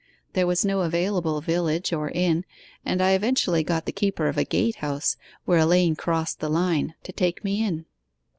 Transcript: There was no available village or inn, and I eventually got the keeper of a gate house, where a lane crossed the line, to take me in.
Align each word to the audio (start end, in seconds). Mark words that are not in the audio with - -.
There 0.33 0.47
was 0.47 0.65
no 0.65 0.79
available 0.81 1.41
village 1.41 1.93
or 1.93 2.09
inn, 2.09 2.43
and 2.83 3.03
I 3.03 3.11
eventually 3.11 3.63
got 3.63 3.85
the 3.85 3.91
keeper 3.91 4.27
of 4.27 4.35
a 4.35 4.43
gate 4.43 4.77
house, 4.77 5.15
where 5.45 5.59
a 5.59 5.65
lane 5.67 5.95
crossed 5.95 6.39
the 6.39 6.49
line, 6.49 6.95
to 7.03 7.11
take 7.11 7.43
me 7.43 7.63
in. 7.63 7.85